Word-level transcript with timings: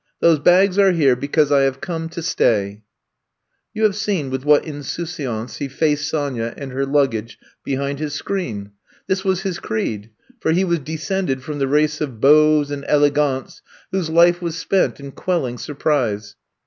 Those 0.19 0.39
bags 0.39 0.79
are 0.79 0.93
here 0.93 1.15
because 1.15 1.49
/ 1.49 1.49
have 1.49 1.79
come 1.79 2.09
to 2.09 2.21
stayT' 2.23 2.81
You 3.71 3.83
have 3.83 3.95
seen 3.95 4.31
with 4.31 4.43
what 4.43 4.65
insouciance 4.65 5.57
he 5.57 5.67
faced 5.67 6.09
Sonya 6.09 6.55
and 6.57 6.71
her 6.71 6.87
luggage 6.87 7.37
behind 7.63 7.99
his 7.99 8.15
screen. 8.15 8.71
This 9.05 9.23
was 9.23 9.41
his 9.43 9.59
creed, 9.59 10.09
for 10.39 10.53
he 10.53 10.63
was 10.63 10.79
descended 10.79 11.43
from 11.43 11.59
the 11.59 11.67
race 11.67 12.01
of 12.01 12.19
beaux 12.19 12.63
and 12.71 12.83
ele 12.87 13.11
gants 13.11 13.61
whose 13.91 14.09
life 14.09 14.41
was 14.41 14.57
spent 14.57 14.99
in 14.99 15.11
quelling 15.11 15.59
surprise. 15.59 16.35